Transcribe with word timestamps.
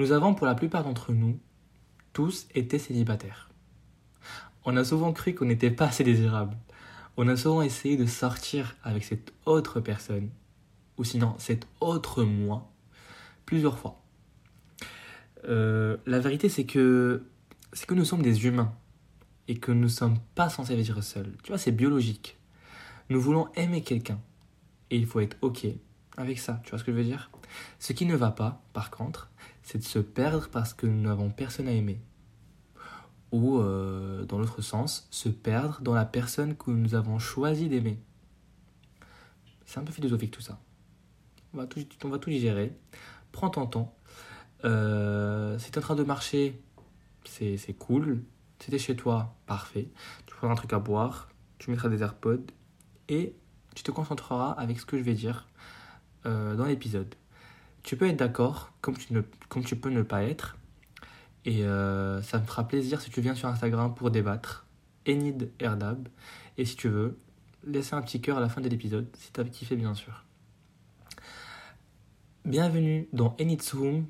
Nous 0.00 0.12
avons 0.12 0.34
pour 0.34 0.46
la 0.46 0.54
plupart 0.54 0.82
d'entre 0.82 1.12
nous 1.12 1.38
tous 2.14 2.48
été 2.54 2.78
célibataires. 2.78 3.50
On 4.64 4.78
a 4.78 4.82
souvent 4.82 5.12
cru 5.12 5.34
qu'on 5.34 5.44
n'était 5.44 5.70
pas 5.70 5.88
assez 5.88 6.04
désirable. 6.04 6.56
On 7.18 7.28
a 7.28 7.36
souvent 7.36 7.60
essayé 7.60 7.98
de 7.98 8.06
sortir 8.06 8.76
avec 8.82 9.04
cette 9.04 9.34
autre 9.44 9.78
personne, 9.80 10.30
ou 10.96 11.04
sinon 11.04 11.34
cet 11.36 11.66
autre 11.82 12.24
moi, 12.24 12.72
plusieurs 13.44 13.78
fois. 13.78 14.00
Euh, 15.44 15.98
la 16.06 16.18
vérité, 16.18 16.48
c'est 16.48 16.64
que 16.64 17.26
c'est 17.74 17.84
que 17.84 17.92
nous 17.92 18.06
sommes 18.06 18.22
des 18.22 18.46
humains 18.46 18.72
et 19.48 19.58
que 19.58 19.70
nous 19.70 19.82
ne 19.82 19.88
sommes 19.88 20.18
pas 20.34 20.48
censés 20.48 20.76
vivre 20.76 21.02
seuls. 21.02 21.36
Tu 21.42 21.48
vois, 21.48 21.58
c'est 21.58 21.72
biologique. 21.72 22.38
Nous 23.10 23.20
voulons 23.20 23.48
aimer 23.54 23.82
quelqu'un 23.82 24.18
et 24.90 24.96
il 24.96 25.04
faut 25.04 25.20
être 25.20 25.36
ok 25.42 25.66
avec 26.16 26.38
ça. 26.38 26.62
Tu 26.64 26.70
vois 26.70 26.78
ce 26.78 26.84
que 26.84 26.92
je 26.92 26.96
veux 26.96 27.04
dire? 27.04 27.30
Ce 27.78 27.92
qui 27.92 28.06
ne 28.06 28.16
va 28.16 28.30
pas, 28.30 28.62
par 28.72 28.90
contre, 28.90 29.28
c'est 29.70 29.78
de 29.78 29.84
se 29.84 30.00
perdre 30.00 30.48
parce 30.48 30.74
que 30.74 30.84
nous 30.84 31.00
n'avons 31.00 31.30
personne 31.30 31.68
à 31.68 31.72
aimer. 31.72 32.00
Ou, 33.30 33.58
euh, 33.58 34.24
dans 34.24 34.40
l'autre 34.40 34.62
sens, 34.62 35.06
se 35.12 35.28
perdre 35.28 35.80
dans 35.80 35.94
la 35.94 36.04
personne 36.04 36.56
que 36.56 36.72
nous 36.72 36.96
avons 36.96 37.20
choisi 37.20 37.68
d'aimer. 37.68 38.02
C'est 39.64 39.78
un 39.78 39.84
peu 39.84 39.92
philosophique 39.92 40.32
tout 40.32 40.40
ça. 40.40 40.58
On 41.54 41.58
va 41.58 41.66
tout, 41.68 41.86
on 42.02 42.08
va 42.08 42.18
tout 42.18 42.30
digérer. 42.30 42.76
Prends 43.30 43.48
ton 43.48 43.64
temps. 43.66 43.96
Euh, 44.64 45.56
si 45.60 45.70
tu 45.70 45.78
en 45.78 45.82
train 45.82 45.94
de 45.94 46.02
marcher, 46.02 46.60
c'est 47.24 47.76
cool. 47.78 48.24
Si 48.58 48.72
tu 48.72 48.78
chez 48.80 48.96
toi, 48.96 49.36
parfait. 49.46 49.88
Tu 50.26 50.34
prends 50.34 50.50
un 50.50 50.56
truc 50.56 50.72
à 50.72 50.80
boire, 50.80 51.28
tu 51.58 51.70
mettras 51.70 51.88
des 51.88 52.02
AirPods 52.02 52.46
et 53.08 53.36
tu 53.76 53.84
te 53.84 53.92
concentreras 53.92 54.50
avec 54.50 54.80
ce 54.80 54.84
que 54.84 54.98
je 54.98 55.04
vais 55.04 55.14
dire 55.14 55.46
euh, 56.26 56.56
dans 56.56 56.64
l'épisode. 56.64 57.14
Tu 57.82 57.96
peux 57.96 58.08
être 58.08 58.16
d'accord, 58.16 58.72
comme, 58.80 58.96
tu 58.96 59.76
peux 59.76 59.90
ne 59.90 60.02
pas 60.02 60.22
être. 60.24 60.56
Et 61.44 61.64
euh, 61.64 62.20
ça 62.22 62.38
me 62.38 62.44
fera 62.44 62.68
plaisir 62.68 63.00
si 63.00 63.10
tu 63.10 63.20
viens 63.20 63.34
sur 63.34 63.48
Instagram 63.48 63.94
pour 63.94 64.10
débattre. 64.10 64.66
Enid 65.08 65.50
Erdab. 65.58 66.08
Et 66.58 66.64
si 66.64 66.76
tu 66.76 66.88
veux, 66.88 67.16
laisser 67.64 67.94
un 67.94 68.02
petit 68.02 68.20
cœur 68.20 68.38
à 68.38 68.40
la 68.40 68.48
fin 68.48 68.60
de 68.60 68.68
l'épisode, 68.68 69.06
si 69.16 69.32
tu 69.32 69.40
as 69.40 69.44
kiffé 69.44 69.76
bien 69.76 69.94
sûr. 69.94 70.24
Bienvenue 72.44 73.08
dans 73.12 73.34
Enid's 73.38 73.72
Room. 73.72 74.06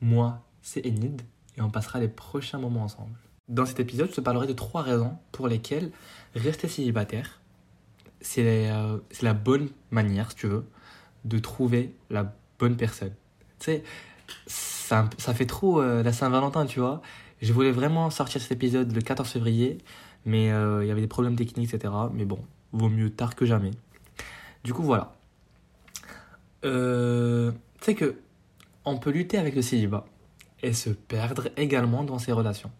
Moi, 0.00 0.44
c'est 0.62 0.86
Enid 0.86 1.22
et 1.56 1.60
on 1.60 1.70
passera 1.70 1.98
les 1.98 2.08
prochains 2.08 2.58
moments 2.58 2.84
ensemble. 2.84 3.16
Dans 3.48 3.66
cet 3.66 3.80
épisode, 3.80 4.10
je 4.10 4.16
te 4.16 4.20
parlerai 4.20 4.46
de 4.46 4.52
trois 4.52 4.82
raisons 4.82 5.16
pour 5.32 5.48
lesquelles 5.48 5.90
rester 6.34 6.68
célibataire, 6.68 7.40
c'est 8.20 8.70
euh, 8.70 8.98
la 9.22 9.34
bonne 9.34 9.70
manière, 9.90 10.30
si 10.30 10.36
tu 10.36 10.46
veux, 10.46 10.66
de 11.24 11.38
trouver 11.38 11.94
la 12.10 12.34
bonne 12.58 12.76
personne. 12.76 13.12
Tu 13.58 13.66
sais, 13.66 13.82
ça, 14.46 15.08
ça 15.18 15.34
fait 15.34 15.46
trop 15.46 15.80
euh, 15.80 16.02
la 16.02 16.12
Saint-Valentin, 16.12 16.66
tu 16.66 16.80
vois. 16.80 17.02
Je 17.40 17.52
voulais 17.52 17.72
vraiment 17.72 18.10
sortir 18.10 18.40
cet 18.40 18.52
épisode 18.52 18.92
le 18.92 19.00
14 19.00 19.28
février, 19.28 19.78
mais 20.24 20.50
euh, 20.50 20.84
il 20.84 20.88
y 20.88 20.90
avait 20.90 21.00
des 21.00 21.06
problèmes 21.08 21.36
techniques, 21.36 21.72
etc. 21.72 21.92
Mais 22.12 22.24
bon, 22.24 22.40
vaut 22.72 22.88
mieux 22.88 23.10
tard 23.10 23.36
que 23.36 23.46
jamais. 23.46 23.70
Du 24.64 24.74
coup, 24.74 24.82
voilà. 24.82 25.14
Euh, 26.64 27.52
tu 27.80 27.84
sais 27.84 27.94
que 27.94 28.16
on 28.84 28.98
peut 28.98 29.10
lutter 29.10 29.38
avec 29.38 29.54
le 29.54 29.62
célibat 29.62 30.06
et 30.62 30.72
se 30.72 30.90
perdre 30.90 31.48
également 31.56 32.02
dans 32.02 32.18
ses 32.18 32.32
relations. 32.32 32.70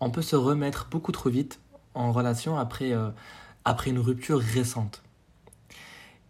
On 0.00 0.10
peut 0.10 0.22
se 0.22 0.36
remettre 0.36 0.88
beaucoup 0.90 1.12
trop 1.12 1.28
vite 1.28 1.60
en 1.94 2.12
relation 2.12 2.56
après, 2.56 2.92
après 3.64 3.90
une 3.90 3.98
rupture 3.98 4.38
récente. 4.38 5.02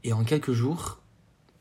Et 0.02 0.12
en 0.12 0.24
quelques 0.24 0.52
jours, 0.52 1.01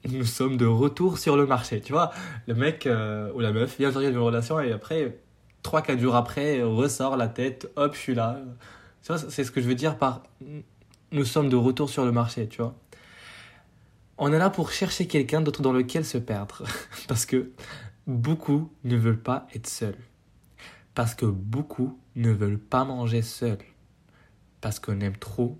nous 0.09 0.25
sommes 0.25 0.57
de 0.57 0.66
retour 0.66 1.17
sur 1.17 1.38
le 1.38 1.45
marché. 1.45 1.81
Tu 1.81 1.94
vois, 1.94 2.11
le 2.47 2.55
mec 2.55 2.88
euh, 2.88 3.31
ou 3.33 3.39
la 3.39 3.52
meuf 3.52 3.77
vient 3.77 3.92
de 3.92 4.02
une 4.02 4.17
relation 4.17 4.59
et 4.59 4.71
après, 4.71 5.20
3-4 5.64 5.99
jours 5.99 6.15
après, 6.15 6.61
ressort 6.64 7.17
la 7.17 7.27
tête, 7.27 7.70
hop, 7.76 7.93
je 7.93 7.99
suis 7.99 8.15
là. 8.15 8.39
Tu 9.03 9.08
vois, 9.08 9.17
c'est 9.17 9.43
ce 9.43 9.52
que 9.52 9.61
je 9.61 9.67
veux 9.67 9.76
dire 9.76 9.98
par 9.98 10.23
nous 11.11 11.26
sommes 11.26 11.49
de 11.49 11.55
retour 11.55 11.89
sur 11.89 12.05
le 12.05 12.11
marché, 12.11 12.48
tu 12.48 12.61
vois. 12.61 12.76
On 14.17 14.31
est 14.31 14.37
là 14.37 14.49
pour 14.49 14.71
chercher 14.71 15.08
quelqu'un 15.08 15.42
d'autre 15.42 15.61
dans 15.61 15.73
lequel 15.73 16.05
se 16.05 16.17
perdre. 16.17 16.64
Parce 17.08 17.26
que 17.26 17.52
beaucoup 18.08 18.71
ne 18.83 18.95
veulent 18.95 19.21
pas 19.21 19.47
être 19.53 19.67
seuls. 19.67 19.97
Parce 20.93 21.15
que 21.15 21.26
beaucoup 21.26 21.99
ne 22.15 22.31
veulent 22.31 22.59
pas 22.59 22.86
manger 22.86 23.21
seuls. 23.21 23.58
Parce 24.61 24.80
qu'on 24.80 24.99
aime 24.99 25.17
trop. 25.17 25.58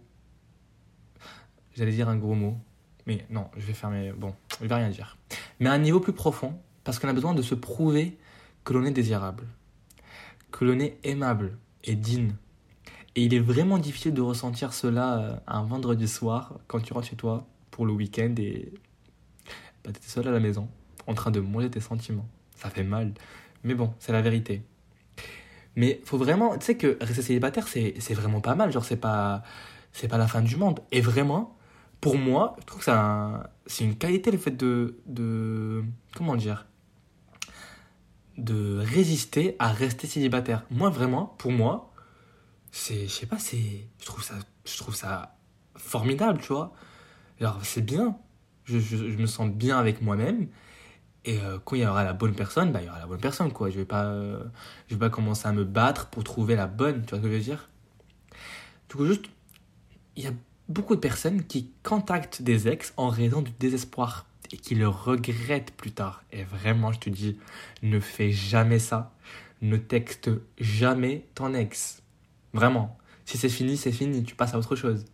J'allais 1.76 1.92
dire 1.92 2.10
un 2.10 2.18
gros 2.18 2.36
mot, 2.36 2.58
mais 3.06 3.26
non, 3.30 3.48
je 3.58 3.66
vais 3.66 3.74
fermer. 3.74 4.12
Bon, 4.12 4.34
je 4.62 4.68
vais 4.68 4.76
rien 4.76 4.90
dire. 4.90 5.18
Mais 5.60 5.70
à 5.70 5.74
un 5.74 5.78
niveau 5.78 6.00
plus 6.00 6.14
profond, 6.14 6.58
parce 6.84 7.00
qu'on 7.00 7.08
a 7.08 7.14
besoin 7.14 7.34
de 7.34 7.42
se 7.42 7.56
prouver 7.56 8.18
que 8.64 8.74
l'on 8.74 8.86
est 8.86 8.92
désirable, 8.92 9.48
que 10.52 10.66
l'on 10.66 10.80
est 10.80 10.98
aimable 11.04 11.58
et 11.84 11.96
digne. 11.96 12.34
Et 13.16 13.24
il 13.24 13.34
est 13.34 13.40
vraiment 13.40 13.78
difficile 13.78 14.14
de 14.14 14.22
ressentir 14.22 14.74
cela 14.74 15.20
euh, 15.20 15.36
un 15.48 15.64
vendredi 15.64 16.08
soir 16.08 16.60
quand 16.68 16.80
tu 16.80 16.94
rentres 16.94 17.08
chez 17.08 17.16
toi 17.16 17.46
pour 17.70 17.86
le 17.86 17.92
week-end 17.92 18.34
et 18.38 18.72
bah, 19.84 19.92
tu 19.92 20.00
es 20.00 20.10
seul 20.10 20.28
à 20.28 20.32
la 20.32 20.40
maison 20.40 20.70
en 21.08 21.14
train 21.14 21.32
de 21.32 21.40
manger 21.40 21.70
tes 21.70 21.82
sentiments. 21.82 22.28
Ça 22.56 22.70
fait 22.70 22.84
mal. 22.84 23.14
Mais 23.64 23.74
bon, 23.74 23.94
c'est 24.00 24.14
la 24.14 24.22
vérité. 24.22 24.64
Mais 25.76 26.02
faut 26.06 26.18
vraiment, 26.18 26.58
tu 26.58 26.66
sais 26.66 26.78
que 26.78 26.98
rester 27.02 27.22
célibataire, 27.22 27.68
c'est 27.68 28.14
vraiment 28.14 28.42
pas 28.42 28.56
mal. 28.56 28.72
Genre, 28.72 28.84
c'est 28.84 28.98
pas, 28.98 29.44
c'est 29.92 30.08
pas 30.08 30.18
la 30.18 30.28
fin 30.28 30.42
du 30.42 30.56
monde. 30.56 30.80
Et 30.92 31.02
vraiment, 31.02 31.58
pour 32.02 32.18
moi, 32.18 32.56
je 32.60 32.66
trouve 32.66 32.84
que 32.84 32.92
c'est 33.68 33.86
une 33.86 33.96
qualité 33.96 34.32
le 34.32 34.40
fait 34.40 34.52
de, 34.52 34.98
de. 35.06 35.84
Comment 36.16 36.36
dire 36.36 36.66
De 38.38 38.80
résister 38.80 39.56
à 39.60 39.72
rester 39.72 40.08
célibataire. 40.08 40.66
Moi, 40.72 40.90
vraiment, 40.90 41.28
pour 41.38 41.52
moi, 41.52 41.94
c'est. 42.72 43.04
Je 43.04 43.12
sais 43.12 43.28
pas, 43.28 43.38
c'est. 43.38 43.88
Je 44.00 44.06
trouve 44.06 44.24
ça, 44.24 44.34
je 44.66 44.78
trouve 44.78 44.96
ça 44.96 45.38
formidable, 45.76 46.40
tu 46.42 46.48
vois. 46.52 46.74
Alors, 47.40 47.60
c'est 47.64 47.86
bien. 47.86 48.18
Je, 48.66 48.80
je, 48.80 48.96
me 49.18 49.28
sens 49.28 49.50
bien 49.50 49.78
avec 49.78 50.02
moi-même. 50.02 50.48
Et 51.24 51.40
euh, 51.40 51.60
quand 51.64 51.76
il 51.76 51.84
y 51.84 51.86
aura 51.86 52.04
la 52.04 52.14
bonne 52.14 52.34
personne, 52.34 52.72
bah, 52.72 52.82
il 52.82 52.88
y 52.88 52.90
aura 52.90 53.00
la 53.00 53.06
bonne 53.06 53.20
personne, 53.20 53.52
quoi. 53.54 53.70
Je 53.70 53.78
vais 53.78 53.86
pas, 53.86 54.12
je 54.88 54.96
vais 54.96 55.00
pas 55.00 55.10
commencer 55.12 55.48
à 55.48 55.52
me 55.52 55.66
battre 55.66 56.08
pour 56.08 56.24
trouver 56.24 56.56
la 56.56 56.66
bonne, 56.66 57.04
tu 57.04 57.10
vois 57.12 57.20
ce 57.20 57.24
que 57.24 57.30
je 57.30 57.38
veux 57.38 57.44
dire? 57.44 57.70
Du 58.90 58.96
coup, 58.96 59.06
juste, 59.06 59.26
il 60.16 60.24
y 60.24 60.28
a 60.28 60.32
beaucoup 60.72 60.96
de 60.96 61.00
personnes 61.00 61.44
qui 61.44 61.72
contactent 61.84 62.42
des 62.42 62.68
ex 62.68 62.94
en 62.98 63.10
raison 63.10 63.42
du 63.42 63.52
désespoir 63.52 64.26
et 64.52 64.58
qui 64.58 64.76
le 64.76 64.88
regrettent 64.88 65.72
plus 65.72 65.92
tard. 65.92 66.24
Et 66.32 66.44
vraiment, 66.44 66.92
je 66.92 67.00
te 67.00 67.10
dis, 67.10 67.38
ne 67.84 68.00
fais 68.00 68.32
jamais 68.32 68.80
ça. 68.80 69.14
Ne 69.62 69.78
texte 69.78 70.30
jamais 70.60 71.26
ton 71.36 71.54
ex. 71.54 72.02
Vraiment. 72.54 72.98
Si 73.26 73.38
c'est 73.38 73.50
fini, 73.50 73.78
c'est 73.78 73.92
fini. 73.92 74.24
Tu 74.24 74.36
passes 74.36 74.54
à 74.54 74.58
autre 74.58 74.76
chose. 74.76 75.06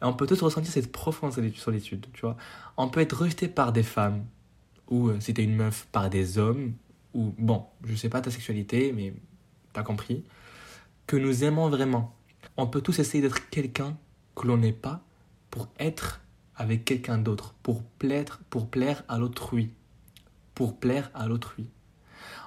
on 0.00 0.12
peut 0.12 0.26
tous 0.26 0.42
ressentir 0.42 0.72
cette 0.72 0.92
profonde 0.92 1.32
solitude, 1.32 2.06
tu 2.12 2.20
vois. 2.22 2.36
On 2.76 2.88
peut 2.88 3.00
être 3.00 3.22
rejeté 3.22 3.48
par 3.48 3.72
des 3.72 3.82
femmes, 3.82 4.24
ou 4.88 5.08
euh, 5.08 5.20
si 5.20 5.32
t'es 5.32 5.44
une 5.44 5.54
meuf, 5.54 5.86
par 5.92 6.10
des 6.10 6.36
hommes, 6.38 6.74
ou 7.14 7.34
bon, 7.38 7.64
je 7.84 7.94
sais 7.94 8.08
pas 8.08 8.20
ta 8.20 8.30
sexualité, 8.30 8.92
mais 8.92 9.14
t'as 9.72 9.82
compris, 9.82 10.24
que 11.06 11.16
nous 11.16 11.44
aimons 11.44 11.70
vraiment. 11.70 12.14
On 12.56 12.66
peut 12.66 12.80
tous 12.80 12.98
essayer 12.98 13.22
d'être 13.22 13.48
quelqu'un 13.48 13.96
que 14.34 14.46
l'on 14.46 14.56
n'est 14.56 14.72
pas 14.72 15.02
pour 15.50 15.68
être 15.78 16.20
avec 16.56 16.84
quelqu'un 16.84 17.18
d'autre, 17.18 17.54
pour 17.62 17.82
plaire, 17.82 18.40
pour 18.50 18.68
plaire 18.68 19.02
à 19.08 19.18
l'autrui. 19.18 19.70
Pour 20.54 20.78
plaire 20.78 21.10
à 21.14 21.26
l'autrui. 21.26 21.66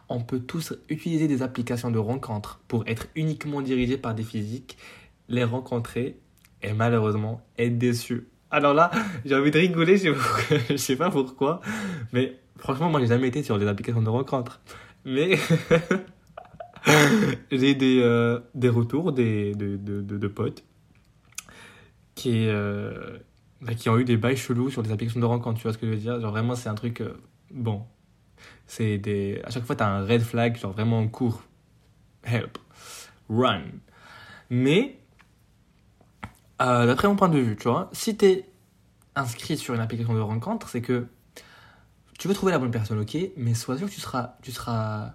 On 0.09 0.22
peut 0.22 0.40
tous 0.40 0.74
utiliser 0.90 1.28
des 1.28 1.42
applications 1.42 1.92
de 1.92 2.00
rencontres 2.00 2.62
pour 2.68 2.88
être 2.88 3.08
uniquement 3.16 3.62
dirigés 3.62 3.98
par 3.98 4.16
des 4.16 4.24
physiques, 4.24 4.78
les 5.28 5.44
rencontrer 5.44 6.18
et 6.62 6.72
malheureusement 6.74 7.42
être 7.57 7.78
déçus. 7.78 8.28
Alors 8.50 8.74
là, 8.74 8.92
j'ai 9.25 9.36
envie 9.36 9.51
de 9.51 9.60
rigoler, 9.60 9.98
je 10.69 10.75
sais 10.78 10.95
pas 10.95 11.10
pourquoi, 11.10 11.60
mais 12.13 12.40
franchement, 12.57 12.90
moi 12.90 13.01
j'ai 13.01 13.07
jamais 13.07 13.28
été 13.28 13.44
sur 13.44 13.60
des 13.60 13.68
applications 13.68 14.01
de 14.01 14.10
rencontres. 14.10 14.62
Mais 15.04 15.38
j'ai 17.51 17.75
des, 17.75 18.00
euh, 18.01 18.40
des 18.56 18.69
retours 18.69 19.12
des, 19.12 19.54
de, 19.56 19.75
de, 19.75 20.01
de 20.01 20.28
potes 20.28 20.63
qui, 22.18 22.48
euh, 22.50 23.19
bah, 23.62 23.74
qui 23.75 23.90
ont 23.90 23.98
eu 23.98 24.04
des 24.04 24.18
bails 24.18 24.36
chelous 24.36 24.69
sur 24.69 24.84
des 24.84 24.92
applications 24.92 25.22
de 25.22 25.25
rencontre, 25.25 25.58
tu 25.58 25.64
vois 25.64 25.74
ce 25.74 25.78
que 25.78 25.86
je 25.86 25.92
veux 25.92 25.98
dire? 25.98 26.19
Genre 26.19 26.31
vraiment, 26.31 26.56
c'est 26.56 26.69
un 26.69 26.75
truc. 26.75 27.02
Euh, 27.02 27.14
bon. 27.52 27.86
C'est 28.66 28.98
des. 28.98 29.42
À 29.46 29.52
chaque 29.52 29.64
fois, 29.64 29.75
t'as 29.75 29.88
un 29.88 30.06
red 30.06 30.22
flag, 30.22 30.58
genre 30.58 30.74
vraiment 30.74 31.00
en 31.00 31.08
cours. 31.08 31.44
Help. 32.24 32.58
Run. 33.30 33.64
Mais, 34.50 35.00
euh, 36.62 36.86
d'après 36.86 37.08
mon 37.08 37.16
point 37.16 37.30
de 37.30 37.40
vue, 37.40 37.56
tu 37.56 37.69
vois, 37.69 37.90
si 37.94 38.18
t'es 38.18 38.46
inscrit 39.16 39.58
sur 39.58 39.74
une 39.74 39.81
application 39.81 40.14
de 40.14 40.19
rencontre, 40.19 40.69
c'est 40.69 40.81
que 40.81 41.08
tu 42.19 42.28
veux 42.28 42.34
trouver 42.34 42.52
la 42.52 42.60
bonne 42.60 42.72
personne, 42.72 43.00
ok, 43.00 43.18
mais 43.38 43.54
sois 43.54 43.78
sûr 43.78 43.88
que 43.88 43.94
tu 43.94 44.02
seras, 44.02 44.38
tu 44.42 44.52
seras 44.52 45.14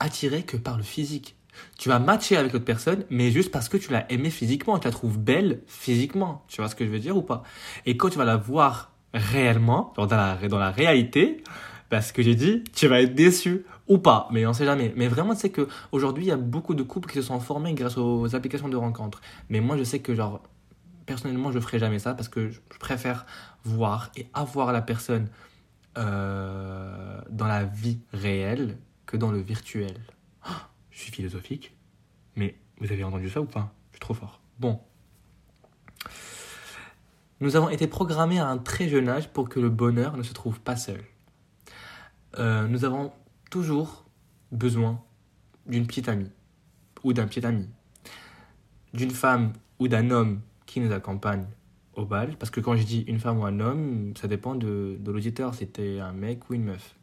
attiré 0.00 0.42
que 0.42 0.56
par 0.56 0.76
le 0.76 0.82
physique. 0.82 1.36
Tu 1.78 1.88
vas 1.88 1.98
matcher 1.98 2.36
avec 2.36 2.52
l'autre 2.52 2.64
personne, 2.64 3.04
mais 3.10 3.30
juste 3.30 3.50
parce 3.50 3.68
que 3.68 3.76
tu 3.76 3.92
l'as 3.92 4.10
aimée 4.12 4.30
physiquement, 4.30 4.78
tu 4.78 4.86
la 4.86 4.92
trouves 4.92 5.18
belle 5.18 5.60
physiquement. 5.66 6.44
Tu 6.48 6.60
vois 6.60 6.68
ce 6.68 6.74
que 6.74 6.84
je 6.84 6.90
veux 6.90 6.98
dire 6.98 7.16
ou 7.16 7.22
pas? 7.22 7.42
Et 7.86 7.96
quand 7.96 8.10
tu 8.10 8.18
vas 8.18 8.24
la 8.24 8.36
voir 8.36 8.92
réellement, 9.12 9.92
dans 9.96 10.06
la, 10.06 10.36
dans 10.48 10.58
la 10.58 10.70
réalité, 10.70 11.42
parce 11.88 12.08
bah, 12.08 12.12
que 12.14 12.22
j'ai 12.22 12.34
dit, 12.34 12.64
tu 12.74 12.88
vas 12.88 13.00
être 13.00 13.14
déçu. 13.14 13.64
Ou 13.86 13.98
pas, 13.98 14.28
mais 14.32 14.46
on 14.46 14.54
sait 14.54 14.64
jamais. 14.64 14.94
Mais 14.96 15.08
vraiment, 15.08 15.34
c'est 15.34 15.50
que 15.50 15.68
aujourd'hui, 15.92 16.24
il 16.24 16.28
y 16.28 16.32
a 16.32 16.38
beaucoup 16.38 16.74
de 16.74 16.82
couples 16.82 17.10
qui 17.10 17.16
se 17.16 17.22
sont 17.22 17.38
formés 17.38 17.74
grâce 17.74 17.98
aux 17.98 18.34
applications 18.34 18.70
de 18.70 18.76
rencontres. 18.76 19.20
Mais 19.50 19.60
moi, 19.60 19.76
je 19.76 19.84
sais 19.84 19.98
que, 19.98 20.14
genre, 20.14 20.40
personnellement, 21.04 21.52
je 21.52 21.60
ferai 21.60 21.78
jamais 21.78 21.98
ça 21.98 22.14
parce 22.14 22.28
que 22.28 22.48
je 22.48 22.60
préfère 22.80 23.26
voir 23.62 24.10
et 24.16 24.26
avoir 24.32 24.72
la 24.72 24.80
personne 24.80 25.28
euh, 25.98 27.20
dans 27.28 27.46
la 27.46 27.64
vie 27.64 27.98
réelle 28.14 28.78
que 29.04 29.18
dans 29.18 29.30
le 29.30 29.38
virtuel. 29.38 30.00
Je 30.94 31.00
suis 31.00 31.10
philosophique, 31.10 31.74
mais 32.36 32.56
vous 32.78 32.92
avez 32.92 33.02
entendu 33.02 33.28
ça 33.28 33.40
ou 33.40 33.46
pas? 33.46 33.74
Je 33.90 33.96
suis 33.96 34.00
trop 34.00 34.14
fort. 34.14 34.40
Bon. 34.60 34.80
Nous 37.40 37.56
avons 37.56 37.68
été 37.68 37.88
programmés 37.88 38.38
à 38.38 38.46
un 38.46 38.58
très 38.58 38.88
jeune 38.88 39.08
âge 39.08 39.28
pour 39.32 39.48
que 39.48 39.58
le 39.58 39.70
bonheur 39.70 40.16
ne 40.16 40.22
se 40.22 40.32
trouve 40.32 40.60
pas 40.60 40.76
seul. 40.76 41.02
Euh, 42.38 42.68
nous 42.68 42.84
avons 42.84 43.12
toujours 43.50 44.04
besoin 44.52 45.02
d'une 45.66 45.84
petite 45.84 46.08
amie 46.08 46.30
ou 47.02 47.12
d'un 47.12 47.26
petit 47.26 47.44
ami, 47.44 47.68
d'une 48.92 49.10
femme 49.10 49.52
ou 49.80 49.88
d'un 49.88 50.10
homme 50.12 50.42
qui 50.64 50.78
nous 50.78 50.92
accompagne 50.92 51.46
au 51.94 52.04
bal. 52.04 52.36
Parce 52.38 52.50
que 52.50 52.60
quand 52.60 52.76
je 52.76 52.84
dis 52.84 53.00
une 53.08 53.18
femme 53.18 53.40
ou 53.40 53.44
un 53.44 53.58
homme, 53.58 54.14
ça 54.16 54.28
dépend 54.28 54.54
de, 54.54 54.96
de 55.00 55.10
l'auditeur, 55.10 55.54
c'était 55.54 55.98
un 55.98 56.12
mec 56.12 56.48
ou 56.48 56.54
une 56.54 56.64
meuf. 56.64 56.94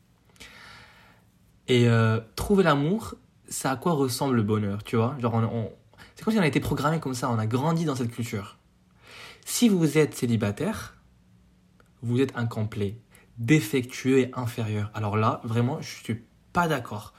Et 1.68 1.90
euh, 1.90 2.22
trouver 2.38 2.64
l'amour, 2.64 3.16
c'est 3.51 3.68
à 3.68 3.75
quoi 3.75 3.92
ressemble 3.94 4.36
le 4.36 4.44
bonheur, 4.44 4.83
tu 4.83 4.95
vois? 4.95 5.15
Genre, 5.19 5.33
on, 5.33 5.71
c'est 6.15 6.24
comme 6.24 6.33
si 6.33 6.39
on 6.39 6.44
a 6.44 6.48
été 6.48 6.59
programmé 6.59 7.00
comme 7.00 7.13
ça, 7.13 7.30
on 7.30 7.38
a 7.38 7.45
grandi 7.45 7.86
dans 7.86 7.95
cette 7.95 8.12
culture. 8.12 8.57
Si 9.45 9.69
vous 9.69 9.98
êtes 9.98 10.15
célibataire, 10.15 10.95
vous 12.01 12.21
êtes 12.21 12.36
incomplet, 12.38 12.98
défectueux 13.38 14.19
et 14.19 14.31
inférieur. 14.33 14.89
Alors 14.94 15.18
là, 15.18 15.42
vraiment, 15.44 15.81
je 15.81 15.89
suis 15.89 16.21
pas 16.53 16.68
d'accord. 16.68 17.13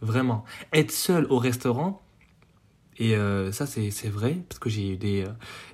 Vraiment. 0.00 0.44
Être 0.72 0.92
seul 0.92 1.26
au 1.30 1.38
restaurant, 1.38 2.02
et 2.96 3.16
euh, 3.16 3.52
ça 3.52 3.66
c'est 3.66 4.08
vrai, 4.08 4.42
parce 4.48 4.58
que 4.58 4.70
j'ai 4.70 4.92
eu 4.92 4.96
des, 4.96 5.24
euh, 5.24 5.32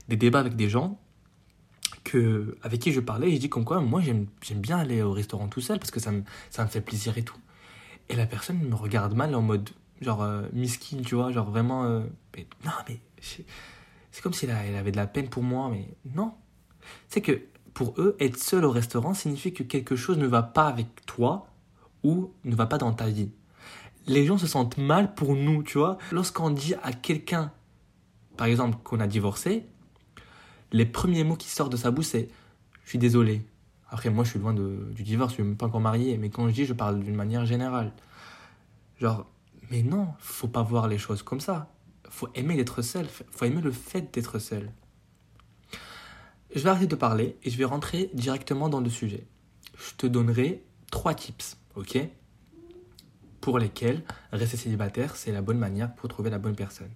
des, 0.09 0.17
débats 0.17 0.41
avec 0.41 0.57
des 0.57 0.69
gens 0.69 0.99
que, 2.03 2.57
avec 2.63 2.81
qui 2.81 2.93
je 2.93 3.01
parlais, 3.01 3.31
je 3.33 3.39
dis 3.39 3.49
comme 3.49 3.65
quoi, 3.65 3.81
moi 3.81 4.01
j'aime 4.01 4.27
bien 4.57 4.79
aller 4.79 5.03
au 5.03 5.13
restaurant 5.13 5.49
tout 5.49 5.61
seul, 5.61 5.79
parce 5.79 5.91
que 5.91 6.01
ça 6.01 6.13
me, 6.13 6.23
ça 6.51 6.65
me 6.65 6.69
fait 6.69 6.81
plaisir 6.81 7.19
et 7.19 7.23
tout. 7.23 7.37
Et 8.09 8.17
la 8.17 8.27
personne 8.27 8.59
me 8.59 8.75
regarde 8.75 9.15
mal 9.15 9.35
en 9.35 9.43
mode, 9.43 9.71
genre, 10.01 10.23
euh, 10.23 10.43
miskin, 10.53 10.99
tu 11.05 11.15
vois, 11.15 11.33
genre 11.33 11.51
vraiment, 11.51 12.03
mais, 12.37 12.47
non 12.65 12.73
mais, 12.89 13.01
c'est 13.21 14.23
comme 14.23 14.33
si 14.33 14.47
elle 14.47 14.77
avait 14.77 14.93
de 14.93 14.97
la 14.97 15.07
peine 15.07 15.29
pour 15.29 15.43
moi, 15.43 15.69
mais 15.71 15.89
non. 16.15 16.33
C'est 17.09 17.21
que 17.21 17.43
pour 17.75 17.95
eux, 17.99 18.17
être 18.21 18.39
seul 18.39 18.65
au 18.65 18.71
restaurant 18.71 19.13
signifie 19.13 19.53
que 19.53 19.63
quelque 19.63 19.97
chose 19.97 20.17
ne 20.17 20.27
va 20.27 20.43
pas 20.43 20.67
avec 20.67 21.05
toi 21.05 21.49
ou 22.03 22.33
ne 22.45 22.57
va 22.57 22.65
pas 22.65 22.79
dans 22.79 22.95
ta 22.95 23.07
vie. 23.09 23.31
Les 24.07 24.25
gens 24.25 24.39
se 24.39 24.47
sentent 24.47 24.79
mal 24.79 25.15
pour 25.15 25.35
nous, 25.35 25.63
tu 25.63 25.77
vois. 25.77 25.99
Lorsqu'on 26.13 26.49
dit 26.49 26.75
à 26.83 26.95
quelqu'un, 26.95 27.53
par 28.39 28.47
exemple, 28.47 28.79
qu'on 28.83 29.01
a 29.01 29.07
divorcé, 29.07 29.67
les 30.73 30.87
premiers 30.87 31.23
mots 31.23 31.37
qui 31.37 31.51
sortent 31.51 31.73
de 31.73 31.77
sa 31.77 31.91
bouche, 31.91 32.07
c'est 32.07 32.31
Je 32.85 32.89
suis 32.89 32.99
désolé. 32.99 33.43
Après, 33.89 34.11
moi, 34.11 34.25
je 34.25 34.31
suis 34.31 34.39
loin 34.39 34.53
du 34.53 35.03
divorce, 35.03 35.33
je 35.33 35.35
suis 35.37 35.43
même 35.43 35.57
pas 35.57 35.67
encore 35.67 35.81
marié, 35.81 36.19
mais 36.19 36.29
quand 36.29 36.49
je 36.49 36.55
dis, 36.55 36.65
je 36.65 36.73
parle 36.73 37.01
d'une 37.01 37.15
manière 37.15 37.47
générale. 37.47 37.93
Genre, 39.01 39.27
mais 39.71 39.83
non, 39.83 40.09
faut 40.19 40.49
pas 40.49 40.63
voir 40.63 40.89
les 40.89 40.99
choses 40.99 41.23
comme 41.23 41.41
ça. 41.41 41.71
Faut 42.09 42.29
aimer 42.35 42.57
d'être 42.57 42.83
seul, 42.83 43.07
faut 43.31 43.45
aimer 43.45 43.61
le 43.61 43.73
fait 43.73 44.13
d'être 44.13 44.39
seul. 44.39 44.71
Je 46.55 46.61
vais 46.61 46.71
arrêter 46.71 46.87
de 46.87 46.97
parler 46.97 47.37
et 47.43 47.51
je 47.51 47.59
vais 47.59 47.65
rentrer 47.65 48.11
directement 48.15 48.69
dans 48.69 48.81
le 48.81 48.91
sujet. 48.91 49.27
Je 49.77 49.95
te 49.97 50.07
donnerai 50.07 50.65
trois 50.91 51.15
tips 51.15 51.59
ok? 51.77 51.99
Pour 53.41 53.59
lesquels 53.59 54.03
rester 54.33 54.57
célibataire, 54.57 55.15
c'est 55.15 55.31
la 55.31 55.43
bonne 55.43 55.59
manière 55.59 55.95
pour 55.95 56.09
trouver 56.09 56.31
la 56.31 56.39
bonne 56.39 56.57
personne. 56.57 56.91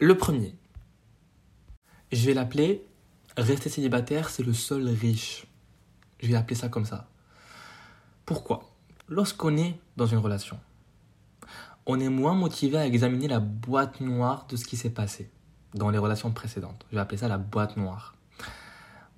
Le 0.00 0.16
premier, 0.16 0.54
je 2.10 2.26
vais 2.26 2.34
l'appeler 2.34 2.84
rester 3.36 3.68
célibataire, 3.68 4.30
c'est 4.30 4.42
le 4.42 4.52
seul 4.52 4.88
riche. 4.88 5.46
Je 6.20 6.28
vais 6.28 6.32
l'appeler 6.34 6.56
ça 6.56 6.68
comme 6.68 6.84
ça. 6.84 7.08
Pourquoi? 8.24 8.70
Lorsqu'on 9.08 9.56
est 9.56 9.78
dans 9.96 10.06
une 10.06 10.18
relation, 10.18 10.58
on 11.86 12.00
est 12.00 12.08
moins 12.08 12.34
motivé 12.34 12.78
à 12.78 12.86
examiner 12.86 13.28
la 13.28 13.40
boîte 13.40 14.00
noire 14.00 14.46
de 14.48 14.56
ce 14.56 14.64
qui 14.64 14.76
s'est 14.76 14.90
passé 14.90 15.30
dans 15.74 15.90
les 15.90 15.98
relations 15.98 16.32
précédentes. 16.32 16.86
Je 16.90 16.96
vais 16.96 17.02
appeler 17.02 17.18
ça 17.18 17.28
la 17.28 17.38
boîte 17.38 17.76
noire. 17.76 18.14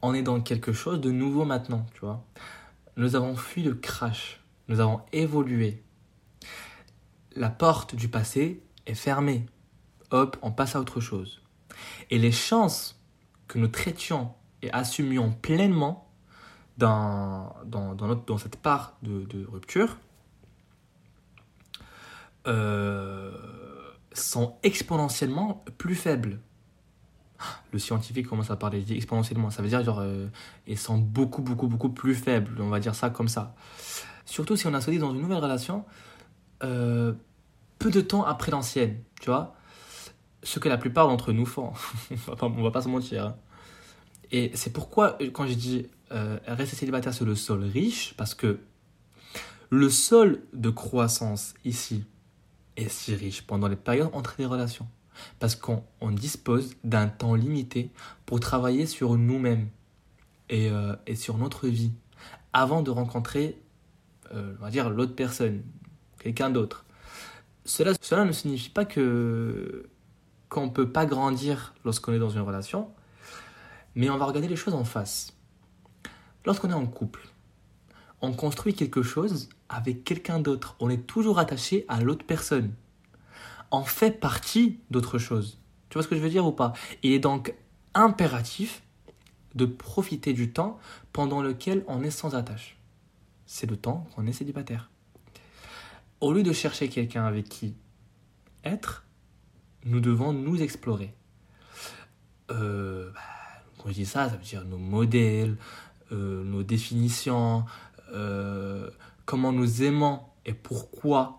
On 0.03 0.15
est 0.15 0.23
dans 0.23 0.41
quelque 0.41 0.73
chose 0.73 1.01
de 1.01 1.11
nouveau 1.11 1.45
maintenant, 1.45 1.87
tu 1.95 2.01
vois. 2.01 2.25
Nous 2.97 3.15
avons 3.15 3.37
fui 3.37 3.63
le 3.63 3.75
crash. 3.75 4.41
Nous 4.69 4.81
avons 4.81 5.01
évolué. 5.13 5.85
La 7.37 7.51
porte 7.51 7.95
du 7.95 8.09
passé 8.09 8.63
est 8.87 8.95
fermée. 8.95 9.47
Hop, 10.11 10.37
on 10.43 10.51
passe 10.51 10.75
à 10.75 10.81
autre 10.81 11.01
chose. 11.01 11.43
Et 12.11 12.19
les 12.19 12.33
chances 12.33 12.96
que 13.49 13.59
nous 13.59 13.69
traitions 13.69 14.33
et 14.63 14.71
assumions 14.73 15.33
pleinement 15.33 16.09
dans, 16.79 17.55
dans, 17.65 17.95
dans, 17.95 18.39
cette 18.39 18.57
part 18.57 18.97
de, 19.03 19.47
rupture 19.47 19.97
euh, 22.47 23.33
sont 24.13 24.57
exponentiellement 24.63 25.65
plus 25.79 25.95
faibles 25.95 26.41
le 27.73 27.79
scientifique 27.79 28.27
commence 28.27 28.51
à 28.51 28.57
parler 28.57 28.85
exponentiellement. 28.93 29.51
Ça 29.51 29.63
veut 29.63 29.69
dire, 29.69 29.83
genre, 29.85 30.01
euh, 30.01 30.27
ils 30.67 30.79
sont 30.79 30.99
beaucoup, 30.99 31.43
beaucoup, 31.43 31.67
beaucoup 31.67 31.91
plus 31.91 32.15
faibles. 32.15 32.61
On 32.61 32.69
va 32.69 32.81
dire 32.81 32.95
ça 32.95 33.11
comme 33.11 33.29
ça. 33.29 33.55
Surtout 34.25 34.57
si 34.57 34.67
on 34.67 34.75
a 34.75 34.81
sauté 34.81 34.99
dans 34.99 35.13
une 35.13 35.21
nouvelle 35.21 35.39
relation, 35.39 35.85
euh, 36.65 37.13
peu 37.79 37.91
de 37.91 38.01
temps 38.01 38.25
après 38.25 38.51
l'ancienne, 38.51 38.99
tu 39.21 39.31
vois. 39.31 39.56
Ce 40.43 40.59
que 40.59 40.69
la 40.69 40.79
plupart 40.79 41.09
d'entre 41.09 41.33
nous 41.33 41.47
font. 41.47 41.73
on, 42.11 42.15
va 42.31 42.37
pas, 42.37 42.49
va 42.49 42.71
pas 42.71 42.83
se 42.83 42.89
mentir. 42.89 43.27
Hein. 43.27 43.37
Et 44.31 44.51
c'est 44.55 44.73
pourquoi, 44.73 45.19
quand 45.33 45.47
je 45.47 45.55
dis 45.55 45.87
euh, 46.13 46.39
rester 46.47 46.77
célibataire 46.77 47.15
sur 47.15 47.25
le 47.25 47.35
sol 47.35 47.65
riche, 47.65 48.15
parce 48.17 48.35
que 48.35 48.59
le 49.71 49.91
sol 49.91 50.43
de 50.53 50.71
croissance 50.71 51.55
ici 51.65 52.05
est 52.77 52.89
si 52.89 53.15
riche 53.15 53.43
pendant 53.43 53.69
les 53.69 53.77
périodes 53.77 54.11
entre 54.13 54.35
les 54.39 54.47
relations 54.47 54.87
parce 55.39 55.57
qu'on 55.57 55.83
dispose 56.11 56.75
d'un 56.85 57.09
temps 57.09 57.35
limité 57.35 57.91
pour 58.25 58.41
travailler 58.41 58.87
sur 58.87 59.17
nous-mêmes 59.17 59.69
et, 60.49 60.71
euh, 60.71 60.95
sur 61.15 61.39
notre 61.39 61.69
vie 61.69 61.93
avant 62.53 62.83
de 62.83 62.91
rencontrer, 62.91 63.61
euh, 64.35 64.55
on 64.59 64.63
va 64.63 64.71
dire, 64.71 64.91
l'autre 64.91 65.15
personne, 65.15 65.63
quelqu'un 66.19 66.51
d'autre. 66.51 66.85
Cela, 67.65 67.93
cela 68.01 68.25
ne 68.25 68.33
signifie 68.33 68.71
pas 68.71 68.85
que 68.85 69.89
qu'on 70.57 70.67
ne 70.67 70.71
peut 70.71 70.91
pas 70.91 71.07
grandir 71.07 71.75
lorsqu'on 71.85 72.13
est 72.15 72.19
dans 72.19 72.31
une 72.31 72.41
relation, 72.41 72.91
mais 73.95 74.09
on 74.11 74.17
va 74.17 74.25
regarder 74.25 74.49
les 74.49 74.57
choses 74.57 74.75
en 74.75 74.85
face. 74.85 75.35
Lorsqu'on 76.45 76.71
est 76.71 76.75
en 76.75 76.87
couple, 76.87 77.29
on 78.23 78.33
construit 78.33 78.75
quelque 78.75 79.03
chose 79.03 79.49
avec 79.69 80.03
quelqu'un 80.05 80.41
d'autre. 80.41 80.77
On 80.81 80.89
est 80.89 81.07
toujours 81.07 81.39
attaché 81.39 81.85
à 81.89 82.01
l'autre 82.01 82.25
personne 82.25 82.73
en 83.71 83.85
fait 83.85 84.19
partie 84.21 84.81
d'autre 84.91 85.19
chose. 85.19 85.59
Tu 85.89 85.95
vois 85.95 86.03
ce 86.03 86.09
que 86.09 86.17
je 86.17 86.21
veux 86.21 86.31
dire 86.31 86.47
ou 86.47 86.53
pas? 86.53 86.73
Il 87.03 87.13
est 87.13 87.19
donc 87.19 87.55
impératif 87.95 88.83
de 89.55 89.67
profiter 89.67 90.33
du 90.33 90.53
temps 90.53 90.79
pendant 91.13 91.43
lequel 91.43 91.85
on 91.89 92.03
est 92.03 92.11
sans 92.11 92.35
attache. 92.35 92.79
C'est 93.47 93.69
le 93.69 93.77
temps 93.77 94.07
qu'on 94.15 94.27
est 94.27 94.33
célibataire. 94.33 94.91
Au 96.21 96.33
lieu 96.33 96.43
de 96.43 96.53
chercher 96.53 96.89
quelqu'un 96.89 97.25
avec 97.25 97.49
qui 97.49 97.75
être, 98.65 99.06
nous 99.87 100.01
devons 100.01 100.33
nous 100.33 100.61
explorer. 100.61 101.15
Euh, 102.51 103.11
bah, 103.13 103.21
quand 103.79 103.89
je 103.89 103.95
dis 103.95 104.07
ça, 104.07 104.29
ça 104.29 104.37
veut 104.37 104.45
dire 104.45 104.65
nos 104.65 104.79
modèles, 104.79 105.57
euh, 106.13 106.45
nos 106.45 106.63
définitions, 106.63 107.65
euh, 108.13 108.91
comment 109.25 109.53
nous 109.53 109.83
aimons 109.83 110.21
et 110.45 110.53
pourquoi, 110.53 111.39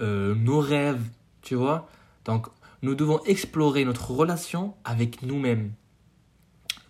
nos 0.00 0.60
rêves, 0.60 1.02
tu 1.42 1.56
vois 1.56 1.88
Donc, 2.24 2.46
nous 2.82 2.94
devons 2.94 3.20
explorer 3.24 3.84
notre 3.84 4.12
relation 4.12 4.76
avec 4.84 5.22
nous-mêmes. 5.22 5.72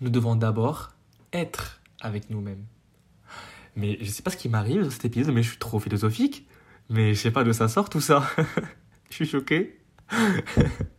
Nous 0.03 0.11
devons 0.11 0.37
d'abord 0.37 0.91
être 1.33 1.81
avec 2.03 2.29
nous-mêmes. 2.29 2.65
Mais 3.77 3.97
je 4.03 4.11
sais 4.11 4.23
pas 4.23 4.31
ce 4.31 4.37
qui 4.37 4.51
m'arrive 4.51 4.83
dans 4.83 4.91
cet 4.91 5.07
épisode, 5.07 5.35
mais 5.35 5.43
je 5.43 5.51
suis 5.51 5.59
trop 5.59 5.79
philosophique. 5.79 6.47
Mais 6.91 7.15
je 7.15 7.21
sais 7.21 7.31
pas 7.31 7.45
d'où 7.45 7.55
ça 7.55 7.69
sort 7.69 7.89
tout 7.89 8.01
ça. 8.01 8.29
je 9.11 9.15
suis 9.15 9.27
choqué. 9.27 9.79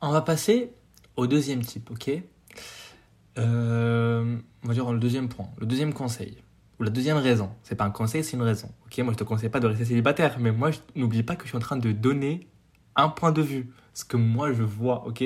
on 0.00 0.10
va 0.10 0.22
passer 0.22 0.72
au 1.16 1.26
deuxième 1.26 1.62
type, 1.62 1.90
ok? 1.90 2.10
Euh, 3.38 4.36
On 4.62 4.68
va 4.68 4.74
dire 4.74 4.90
le 4.92 4.98
deuxième 4.98 5.28
point, 5.28 5.48
le 5.58 5.66
deuxième 5.66 5.92
conseil 5.92 6.38
ou 6.78 6.82
la 6.82 6.90
deuxième 6.90 7.18
raison, 7.18 7.50
c'est 7.62 7.74
pas 7.74 7.84
un 7.84 7.90
conseil, 7.90 8.24
c'est 8.24 8.36
une 8.36 8.42
raison. 8.42 8.70
Ok, 8.86 8.98
moi 8.98 9.12
je 9.12 9.18
te 9.18 9.24
conseille 9.24 9.50
pas 9.50 9.60
de 9.60 9.66
rester 9.66 9.84
célibataire, 9.84 10.38
mais 10.38 10.50
moi 10.50 10.70
n'oublie 10.94 11.22
pas 11.22 11.36
que 11.36 11.44
je 11.44 11.48
suis 11.48 11.56
en 11.56 11.60
train 11.60 11.76
de 11.76 11.92
donner 11.92 12.48
un 12.96 13.08
point 13.08 13.32
de 13.32 13.42
vue, 13.42 13.72
ce 13.94 14.04
que 14.04 14.16
moi 14.16 14.52
je 14.52 14.62
vois, 14.62 15.06
ok? 15.06 15.24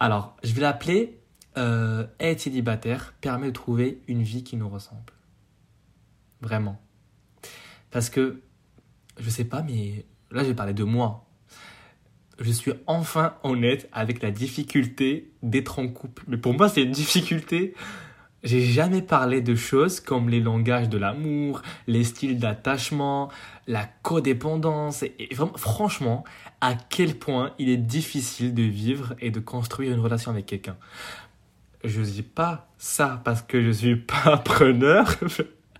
Alors, 0.00 0.36
je 0.42 0.52
vais 0.52 0.60
l'appeler 0.60 1.20
euh, 1.56 2.06
être 2.18 2.40
célibataire 2.40 3.14
permet 3.20 3.46
de 3.46 3.52
trouver 3.52 4.02
une 4.08 4.22
vie 4.22 4.42
qui 4.42 4.56
nous 4.56 4.68
ressemble. 4.68 5.12
Vraiment. 6.40 6.80
Parce 7.90 8.10
que, 8.10 8.42
je 9.18 9.30
sais 9.30 9.44
pas, 9.44 9.62
mais 9.62 10.04
là, 10.30 10.42
je 10.42 10.48
vais 10.48 10.54
parler 10.54 10.74
de 10.74 10.84
moi. 10.84 11.26
Je 12.40 12.50
suis 12.50 12.72
enfin 12.86 13.34
honnête 13.44 13.88
avec 13.92 14.22
la 14.22 14.30
difficulté 14.30 15.30
d'être 15.42 15.78
en 15.78 15.88
couple. 15.88 16.24
Mais 16.26 16.36
pour 16.36 16.54
moi, 16.54 16.68
c'est 16.68 16.82
une 16.82 16.90
difficulté. 16.90 17.74
J'ai 18.42 18.60
jamais 18.60 19.00
parlé 19.00 19.40
de 19.40 19.54
choses 19.54 20.00
comme 20.00 20.28
les 20.28 20.40
langages 20.40 20.90
de 20.90 20.98
l'amour, 20.98 21.62
les 21.86 22.04
styles 22.04 22.38
d'attachement, 22.38 23.30
la 23.66 23.84
codépendance. 24.02 25.02
Et 25.02 25.34
vraiment, 25.34 25.56
franchement, 25.56 26.24
à 26.60 26.74
quel 26.74 27.14
point 27.14 27.52
il 27.58 27.70
est 27.70 27.78
difficile 27.78 28.52
de 28.52 28.62
vivre 28.62 29.14
et 29.20 29.30
de 29.30 29.40
construire 29.40 29.92
une 29.92 30.00
relation 30.00 30.30
avec 30.30 30.46
quelqu'un. 30.46 30.76
Je 31.84 32.02
dis 32.02 32.22
pas 32.22 32.68
ça 32.78 33.22
parce 33.24 33.42
que 33.42 33.62
je 33.62 33.70
suis 33.70 33.96
pas 34.24 34.36
preneur, 34.38 35.14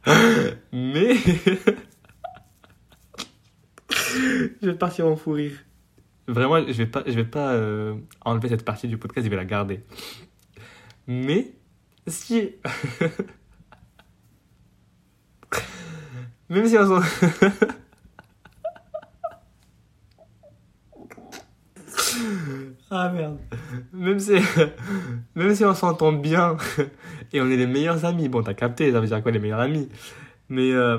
mais 0.73 1.17
je 4.63 4.71
vais 4.71 4.75
partir 4.75 5.07
en 5.07 5.17
fou 5.17 5.33
rire. 5.33 5.59
Vraiment, 6.26 6.66
je 6.66 6.73
vais 6.73 6.87
pas, 6.87 7.02
je 7.07 7.12
vais 7.12 7.25
pas 7.25 7.52
euh, 7.52 7.95
enlever 8.25 8.49
cette 8.49 8.64
partie 8.64 8.88
du 8.88 8.97
podcast, 8.97 9.26
je 9.26 9.31
vais 9.31 9.37
la 9.37 9.45
garder. 9.45 9.85
Mais 11.07 11.52
si, 12.07 12.52
même 16.49 16.66
si 16.66 16.78
on 16.78 17.00
ah 22.90 23.11
merde. 23.11 23.38
Même 23.93 24.19
si, 24.19 24.33
même 25.35 25.54
si 25.54 25.64
on 25.64 25.75
s'entend 25.75 26.12
bien 26.12 26.57
et 27.33 27.40
on 27.40 27.50
est 27.50 27.57
les 27.57 27.66
meilleurs 27.66 28.04
amis, 28.04 28.28
bon 28.28 28.43
t'as 28.43 28.54
capté, 28.54 28.93
ça 28.93 29.00
veut 29.00 29.07
dire 29.07 29.23
quoi 29.23 29.33
les 29.33 29.38
meilleurs 29.38 29.61
amis? 29.61 29.88
Mais, 30.49 30.73
euh, 30.73 30.99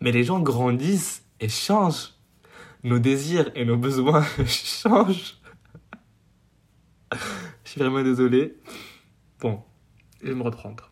mais 0.00 0.12
les 0.12 0.24
gens 0.24 0.40
grandissent 0.40 1.24
et 1.40 1.48
changent 1.48 2.14
nos 2.84 2.98
désirs 2.98 3.50
et 3.54 3.64
nos 3.64 3.76
besoins 3.76 4.24
changent. 4.46 5.36
Je 7.64 7.70
suis 7.70 7.80
vraiment 7.80 8.02
désolé. 8.02 8.56
Bon, 9.40 9.62
je 10.20 10.28
vais 10.28 10.34
me 10.34 10.42
reprendre. 10.42 10.90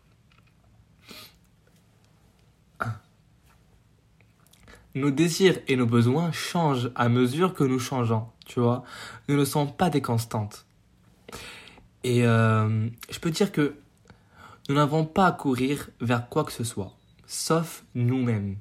Nos 4.93 5.09
désirs 5.09 5.57
et 5.69 5.77
nos 5.77 5.85
besoins 5.85 6.33
changent 6.33 6.91
à 6.95 7.07
mesure 7.07 7.53
que 7.53 7.63
nous 7.63 7.79
changeons, 7.79 8.27
tu 8.45 8.59
vois. 8.59 8.83
Nous 9.29 9.37
ne 9.37 9.45
sommes 9.45 9.71
pas 9.71 9.89
des 9.89 10.01
constantes. 10.01 10.65
Et 12.03 12.25
euh, 12.25 12.89
je 13.09 13.19
peux 13.19 13.31
dire 13.31 13.53
que 13.53 13.75
nous 14.67 14.75
n'avons 14.75 15.05
pas 15.05 15.27
à 15.27 15.31
courir 15.31 15.89
vers 16.01 16.27
quoi 16.27 16.43
que 16.43 16.51
ce 16.51 16.65
soit, 16.65 16.91
sauf 17.25 17.85
nous-mêmes. 17.95 18.57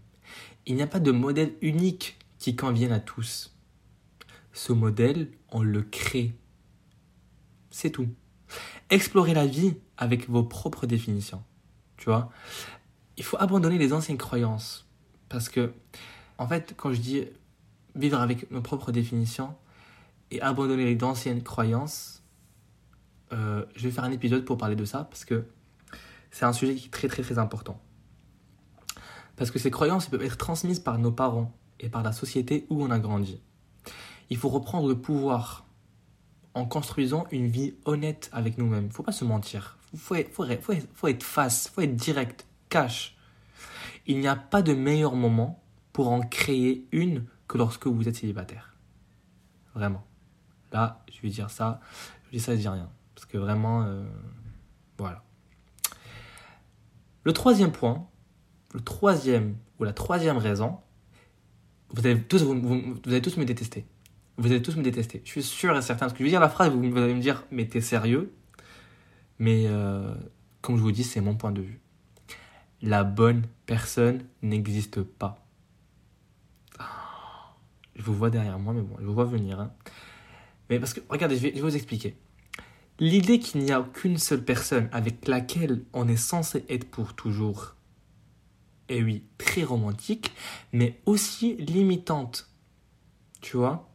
Il 0.66 0.76
n'y 0.76 0.82
a 0.82 0.86
pas 0.86 1.00
de 1.00 1.10
modèle 1.10 1.54
unique 1.62 2.16
qui 2.40 2.56
conviennent 2.56 2.90
à 2.90 2.98
tous. 2.98 3.54
Ce 4.52 4.72
modèle, 4.72 5.30
on 5.50 5.62
le 5.62 5.82
crée. 5.82 6.34
C'est 7.70 7.90
tout. 7.90 8.08
Explorez 8.88 9.34
la 9.34 9.46
vie 9.46 9.76
avec 9.96 10.28
vos 10.28 10.42
propres 10.42 10.86
définitions. 10.86 11.44
Tu 11.98 12.06
vois? 12.06 12.32
Il 13.16 13.22
faut 13.22 13.36
abandonner 13.38 13.78
les 13.78 13.92
anciennes 13.92 14.18
croyances. 14.18 14.88
Parce 15.28 15.48
que, 15.48 15.72
en 16.38 16.48
fait, 16.48 16.74
quand 16.76 16.92
je 16.92 17.00
dis 17.00 17.24
vivre 17.94 18.18
avec 18.18 18.50
nos 18.50 18.62
propres 18.62 18.90
définitions 18.90 19.54
et 20.30 20.40
abandonner 20.40 20.92
les 20.92 21.04
anciennes 21.04 21.42
croyances, 21.42 22.24
euh, 23.32 23.64
je 23.76 23.84
vais 23.86 23.92
faire 23.92 24.04
un 24.04 24.10
épisode 24.10 24.44
pour 24.44 24.56
parler 24.56 24.76
de 24.76 24.84
ça 24.84 25.04
parce 25.04 25.24
que 25.24 25.44
c'est 26.30 26.46
un 26.46 26.52
sujet 26.52 26.74
qui 26.74 26.86
est 26.86 26.90
très 26.90 27.08
très 27.08 27.22
très 27.22 27.38
important. 27.38 27.80
Parce 29.36 29.50
que 29.50 29.58
ces 29.58 29.70
croyances 29.70 30.08
peuvent 30.08 30.22
être 30.22 30.36
transmises 30.36 30.80
par 30.80 30.98
nos 30.98 31.12
parents, 31.12 31.56
et 31.80 31.88
par 31.88 32.02
la 32.02 32.12
société 32.12 32.66
où 32.70 32.82
on 32.82 32.90
a 32.90 32.98
grandi. 32.98 33.40
Il 34.28 34.36
faut 34.36 34.48
reprendre 34.48 34.88
le 34.88 34.98
pouvoir 34.98 35.66
en 36.54 36.64
construisant 36.64 37.26
une 37.30 37.48
vie 37.48 37.74
honnête 37.84 38.30
avec 38.32 38.58
nous-mêmes. 38.58 38.84
Il 38.84 38.88
ne 38.88 38.92
faut 38.92 39.02
pas 39.02 39.12
se 39.12 39.24
mentir. 39.24 39.78
Il 39.92 39.98
faut, 39.98 40.14
être 40.14 40.32
face, 41.22 41.66
il 41.66 41.74
faut 41.74 41.82
être 41.82 41.96
direct, 41.96 42.46
cash. 42.68 43.16
Il 44.06 44.20
n'y 44.20 44.28
a 44.28 44.36
pas 44.36 44.62
de 44.62 44.72
meilleur 44.72 45.14
moment 45.16 45.62
pour 45.92 46.10
en 46.10 46.20
créer 46.20 46.86
une 46.92 47.24
que 47.48 47.58
lorsque 47.58 47.86
vous 47.86 48.08
êtes 48.08 48.16
célibataire. 48.16 48.74
Vraiment. 49.74 50.04
Là, 50.72 51.04
je 51.12 51.20
vais 51.22 51.28
dire 51.28 51.50
ça. 51.50 51.80
Je 52.26 52.36
dis 52.36 52.40
ça, 52.40 52.54
je 52.54 52.60
dis 52.60 52.68
rien. 52.68 52.88
Parce 53.14 53.26
que 53.26 53.38
vraiment, 53.38 53.82
euh, 53.82 54.04
voilà. 54.98 55.24
Le 57.24 57.32
troisième 57.32 57.72
point, 57.72 58.06
le 58.72 58.80
troisième 58.80 59.56
ou 59.78 59.84
la 59.84 59.92
troisième 59.92 60.38
raison, 60.38 60.78
vous 61.92 62.06
allez 62.06 62.20
tous, 62.20 62.42
vous, 62.42 62.94
allez 63.06 63.22
tous 63.22 63.36
me 63.36 63.44
détester. 63.44 63.84
Vous 64.36 64.46
allez 64.46 64.62
tous 64.62 64.76
me 64.76 64.82
détester. 64.82 65.22
Je 65.24 65.30
suis 65.30 65.42
sûr 65.42 65.76
et 65.76 65.82
certain. 65.82 66.06
Parce 66.06 66.12
que 66.12 66.18
je 66.20 66.24
vais 66.24 66.30
dire 66.30 66.40
la 66.40 66.48
phrase, 66.48 66.72
vous, 66.72 66.78
allez 66.78 67.14
me 67.14 67.20
dire, 67.20 67.44
mais 67.50 67.66
t'es 67.66 67.80
sérieux? 67.80 68.32
Mais 69.38 69.64
euh, 69.66 70.14
comme 70.60 70.76
je 70.76 70.82
vous 70.82 70.92
dis, 70.92 71.04
c'est 71.04 71.20
mon 71.20 71.34
point 71.34 71.52
de 71.52 71.62
vue. 71.62 71.80
La 72.82 73.04
bonne 73.04 73.42
personne 73.66 74.24
n'existe 74.42 75.02
pas. 75.02 75.44
Je 77.94 78.02
vous 78.02 78.14
vois 78.14 78.30
derrière 78.30 78.58
moi, 78.58 78.72
mais 78.72 78.80
bon, 78.80 78.96
je 78.98 79.04
vous 79.04 79.12
vois 79.12 79.24
venir. 79.24 79.60
Hein. 79.60 79.72
Mais 80.70 80.78
parce 80.78 80.94
que, 80.94 81.00
regardez, 81.10 81.36
je 81.36 81.42
vais 81.42 81.60
vous 81.60 81.76
expliquer. 81.76 82.16
L'idée 82.98 83.38
qu'il 83.38 83.62
n'y 83.62 83.72
a 83.72 83.82
qu'une 83.82 84.16
seule 84.16 84.44
personne 84.44 84.88
avec 84.92 85.26
laquelle 85.26 85.82
on 85.92 86.06
est 86.06 86.16
censé 86.16 86.64
être 86.68 86.88
pour 86.88 87.14
toujours 87.14 87.74
et 88.90 89.02
oui, 89.02 89.24
très 89.38 89.62
romantique, 89.62 90.32
mais 90.72 91.00
aussi 91.06 91.54
limitante. 91.56 92.50
Tu 93.40 93.56
vois? 93.56 93.88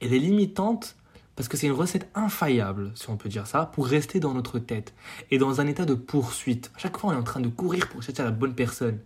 Elle 0.00 0.14
est 0.14 0.18
limitante 0.18 0.96
parce 1.34 1.48
que 1.48 1.56
c'est 1.56 1.66
une 1.66 1.72
recette 1.72 2.08
infaillible, 2.14 2.92
si 2.94 3.10
on 3.10 3.18
peut 3.18 3.28
dire 3.28 3.46
ça, 3.46 3.66
pour 3.66 3.86
rester 3.86 4.20
dans 4.20 4.32
notre 4.32 4.58
tête 4.58 4.94
et 5.30 5.36
dans 5.36 5.60
un 5.60 5.66
état 5.66 5.84
de 5.84 5.94
poursuite. 5.94 6.70
À 6.76 6.78
chaque 6.78 6.96
fois, 6.96 7.10
on 7.10 7.12
est 7.12 7.20
en 7.20 7.24
train 7.24 7.40
de 7.40 7.48
courir 7.48 7.88
pour 7.88 8.02
chercher 8.02 8.22
la 8.22 8.30
bonne 8.30 8.54
personne. 8.54 9.00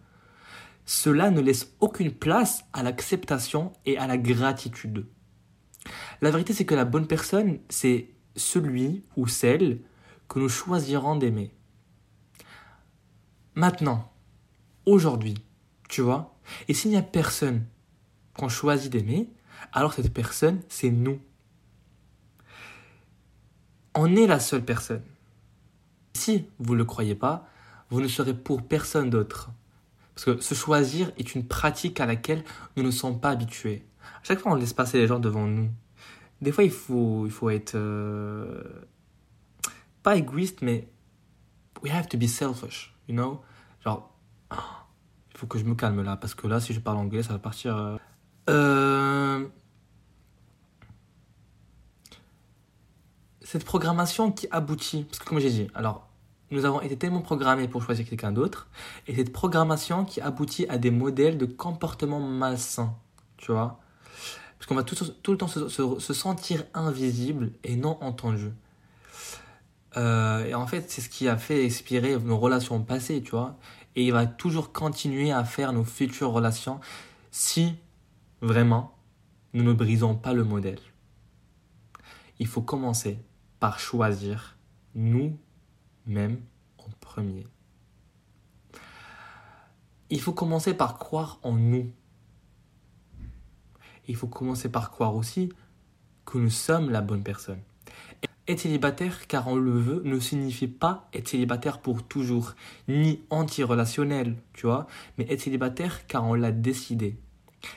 Cela 0.85 1.31
ne 1.31 1.41
laisse 1.41 1.75
aucune 1.81 2.13
place 2.13 2.65
à 2.73 2.83
l'acceptation 2.83 3.73
et 3.87 3.97
à 3.97 4.07
la 4.07 4.19
gratitude. 4.19 5.07
La 6.21 6.31
vérité, 6.31 6.53
c'est 6.53 6.67
que 6.67 6.75
la 6.75 6.85
bonne 6.85 7.07
personne, 7.07 7.59
c'est 7.71 8.11
celui 8.37 9.03
ou 9.17 9.27
celle 9.27 9.81
que 10.29 10.39
nous 10.39 10.49
choisirons 10.49 11.17
d'aimer. 11.17 11.53
Maintenant, 13.55 14.11
aujourd'hui. 14.87 15.35
Tu 15.89 16.03
vois 16.03 16.37
Et 16.69 16.75
s'il 16.75 16.91
n'y 16.91 16.97
a 16.97 17.03
personne 17.03 17.65
qu'on 18.35 18.49
choisit 18.49 18.93
d'aimer, 18.93 19.29
alors 19.73 19.93
cette 19.93 20.13
personne, 20.13 20.61
c'est 20.69 20.91
nous. 20.91 21.21
On 23.95 24.15
est 24.17 24.27
la 24.27 24.39
seule 24.39 24.65
personne. 24.65 25.03
Si 26.15 26.47
vous 26.59 26.75
ne 26.75 26.79
le 26.79 26.85
croyez 26.85 27.15
pas, 27.15 27.49
vous 27.91 28.01
ne 28.01 28.09
serez 28.09 28.35
pour 28.35 28.63
personne 28.63 29.11
d'autre. 29.11 29.51
Parce 30.15 30.25
que 30.25 30.41
se 30.41 30.55
choisir 30.55 31.13
est 31.19 31.35
une 31.35 31.47
pratique 31.47 32.01
à 32.01 32.07
laquelle 32.07 32.45
nous 32.77 32.83
ne 32.83 32.91
sommes 32.91 33.21
pas 33.21 33.31
habitués. 33.31 33.85
À 34.03 34.25
chaque 34.25 34.41
fois, 34.41 34.53
on 34.53 34.55
laisse 34.55 34.73
passer 34.73 34.99
les 34.99 35.07
gens 35.07 35.19
devant 35.19 35.47
nous. 35.47 35.71
Des 36.41 36.53
fois, 36.53 36.65
il 36.65 36.71
faut, 36.71 37.27
il 37.27 37.33
faut 37.33 37.51
être... 37.51 37.75
Euh, 37.75 38.63
pas 40.03 40.17
égoïste, 40.17 40.63
mais... 40.63 40.89
We 41.83 41.93
have 41.93 42.09
to 42.09 42.19
be 42.19 42.27
selfish, 42.27 42.95
you 43.09 43.15
know? 43.15 43.41
Genre, 43.83 44.10
il 44.51 45.39
faut 45.39 45.47
que 45.47 45.59
je 45.59 45.65
me 45.65 45.75
calme 45.75 46.03
là, 46.03 46.17
parce 46.17 46.35
que 46.35 46.47
là, 46.47 46.61
si 46.61 46.73
je 46.73 46.81
parle 46.81 46.99
anglais, 46.99 47.23
ça 47.23 47.33
va 47.33 47.39
partir. 47.39 47.77
Euh... 47.77 47.97
euh 48.49 49.49
cette 53.43 53.65
programmation 53.65 54.31
qui 54.31 54.47
aboutit, 54.53 55.05
parce 55.05 55.19
que 55.19 55.25
comme 55.25 55.41
j'ai 55.41 55.51
dit, 55.51 55.67
alors 55.75 56.11
nous 56.53 56.65
avons 56.65 56.81
été 56.81 56.97
tellement 56.97 57.21
programmés 57.21 57.67
pour 57.69 57.83
choisir 57.83 58.09
quelqu'un 58.09 58.33
d'autre, 58.33 58.69
et 59.07 59.15
cette 59.15 59.33
programmation 59.33 60.05
qui 60.05 60.21
aboutit 60.21 60.67
à 60.69 60.79
des 60.79 60.91
modèles 60.91 61.39
de 61.39 61.47
comportement 61.47 62.21
malsain, 62.21 62.95
tu 63.37 63.53
vois 63.53 63.81
Parce 64.59 64.69
qu'on 64.69 64.75
va 64.75 64.83
tout, 64.85 65.33
le 65.33 65.37
temps 65.37 65.49
se, 65.49 65.69
se, 65.69 66.13
sentir 66.13 66.65
invisible 66.75 67.53
et 67.65 67.77
non 67.77 67.99
entendu. 68.01 68.53
Euh, 69.97 70.45
et 70.45 70.55
en 70.55 70.67
fait, 70.67 70.91
c'est 70.91 71.01
ce 71.01 71.09
qui 71.09 71.29
a 71.29 71.37
fait 71.37 71.65
expirer 71.65 72.17
nos 72.19 72.39
relations 72.39 72.81
passées, 72.83 73.23
tu 73.23 73.33
vois 73.33 73.57
et 73.97 74.07
il 74.07 74.13
va 74.13 74.27
toujours 74.27 74.73
continuer 74.73 75.33
à 75.33 75.45
faire 75.45 75.73
nos 75.73 75.85
futures 75.85 76.31
relations 76.31 76.81
si 77.31 77.77
vraiment 78.41 78.97
nous 79.53 79.65
ne 79.65 79.73
brisons 79.73 80.15
pas 80.15 80.33
le 80.33 80.45
modèle. 80.45 80.81
Il 82.39 82.47
faut 82.47 82.63
commencer 82.63 83.19
par 83.59 83.79
choisir 83.79 84.57
nous-mêmes 84.95 86.41
en 86.79 86.91
premier. 87.01 87.47
Il 90.09 90.21
faut 90.21 90.33
commencer 90.33 90.75
par 90.75 90.99
croire 90.99 91.39
en 91.43 91.53
nous. 91.53 91.93
Il 94.09 94.17
faut 94.17 94.27
commencer 94.27 94.69
par 94.69 94.91
croire 94.91 95.15
aussi 95.15 95.53
que 96.25 96.39
nous 96.39 96.51
sommes 96.51 96.91
la 96.91 97.01
bonne 97.01 97.23
personne. 97.23 97.61
Être 98.51 98.61
célibataire 98.61 99.27
car 99.27 99.49
on 99.49 99.57
le 99.57 99.79
veut 99.79 100.03
ne 100.05 100.19
signifie 100.19 100.69
pas 100.69 101.09
être 101.13 101.29
célibataire 101.29 101.81
pour 101.81 102.03
toujours, 102.03 102.55
ni 102.89 103.23
anti-relationnel, 103.31 104.37
tu 104.53 104.67
vois, 104.67 104.87
mais 105.17 105.27
être 105.31 105.41
célibataire 105.41 106.07
car 106.07 106.25
on 106.25 106.35
l'a 106.35 106.53
décidé. 106.53 107.17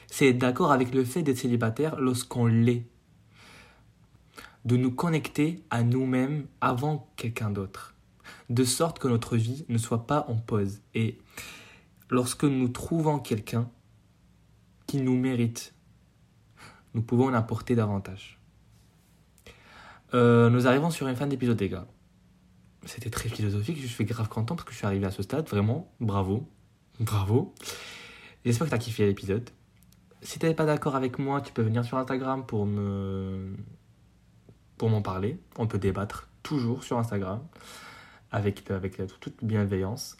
C'est 0.07 0.33
d'accord 0.33 0.71
avec 0.71 0.93
le 0.93 1.03
fait 1.03 1.23
d'être 1.23 1.37
célibataire 1.37 1.99
lorsqu'on 1.99 2.45
l'est. 2.45 2.85
De 4.65 4.77
nous 4.77 4.91
connecter 4.91 5.63
à 5.69 5.83
nous-mêmes 5.83 6.47
avant 6.61 7.09
quelqu'un 7.17 7.49
d'autre. 7.49 7.95
De 8.49 8.63
sorte 8.63 8.99
que 8.99 9.07
notre 9.07 9.35
vie 9.35 9.65
ne 9.67 9.77
soit 9.77 10.07
pas 10.07 10.25
en 10.29 10.35
pause. 10.35 10.79
Et 10.95 11.17
lorsque 12.09 12.45
nous 12.45 12.69
trouvons 12.69 13.19
quelqu'un 13.19 13.69
qui 14.87 15.01
nous 15.01 15.17
mérite, 15.17 15.73
nous 16.93 17.01
pouvons 17.01 17.27
en 17.27 17.33
apporter 17.33 17.75
davantage. 17.75 18.39
Euh, 20.13 20.49
nous 20.49 20.67
arrivons 20.67 20.91
sur 20.91 21.07
une 21.07 21.15
fin 21.15 21.27
d'épisode, 21.27 21.59
les 21.59 21.69
gars. 21.69 21.87
C'était 22.85 23.09
très 23.09 23.29
philosophique, 23.29 23.79
je 23.81 23.87
suis 23.87 24.03
grave 24.03 24.27
content 24.27 24.55
parce 24.55 24.65
que 24.65 24.73
je 24.73 24.77
suis 24.77 24.85
arrivé 24.85 25.05
à 25.05 25.11
ce 25.11 25.23
stade, 25.23 25.47
vraiment, 25.47 25.91
bravo, 26.01 26.47
bravo. 26.99 27.53
J'espère 28.45 28.67
que 28.67 28.71
tu 28.71 28.75
as 28.75 28.79
kiffé 28.79 29.05
l'épisode. 29.05 29.49
Si 30.21 30.37
tu 30.37 30.45
n'es 30.45 30.53
pas 30.53 30.65
d'accord 30.65 30.95
avec 30.95 31.17
moi, 31.17 31.41
tu 31.41 31.53
peux 31.53 31.61
venir 31.61 31.85
sur 31.85 31.97
Instagram 31.97 32.45
pour 32.45 32.65
me 32.65 33.55
pour 34.77 34.89
m'en 34.89 35.01
parler. 35.01 35.39
On 35.57 35.67
peut 35.67 35.79
débattre 35.79 36.29
toujours 36.43 36.83
sur 36.83 36.97
Instagram 36.97 37.41
avec, 38.31 38.69
avec 38.69 38.97
toute 39.19 39.43
bienveillance. 39.43 40.17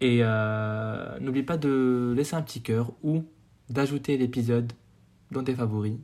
Et 0.00 0.18
euh, 0.22 1.18
n'oublie 1.20 1.42
pas 1.44 1.56
de 1.56 2.12
laisser 2.16 2.34
un 2.34 2.42
petit 2.42 2.62
cœur 2.62 2.92
ou 3.02 3.24
d'ajouter 3.70 4.16
l'épisode 4.16 4.72
dans 5.30 5.44
tes 5.44 5.54
favoris. 5.54 5.98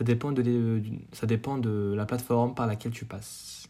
Ça 0.00 0.04
dépend 0.04 0.32
de, 0.32 0.80
ça 1.12 1.26
dépend 1.26 1.58
la 1.58 2.06
plateforme 2.06 2.54
par 2.54 2.66
laquelle 2.66 2.90
tu 2.90 3.04
passes. 3.04 3.68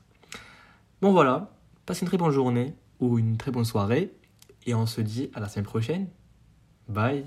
Bon 1.02 1.10
voilà, 1.10 1.50
passe 1.86 2.02
une 2.02 2.06
très 2.06 2.18
bonne 2.18 2.30
journée 2.30 2.76
ou 3.00 3.18
une 3.18 3.36
très 3.36 3.50
bonne 3.50 3.64
soirée 3.64 4.12
et 4.64 4.72
on 4.72 4.86
se 4.86 5.00
dit 5.00 5.32
à 5.34 5.40
la 5.40 5.48
semaine 5.48 5.64
prochaine. 5.64 6.06
Bye 6.86 7.26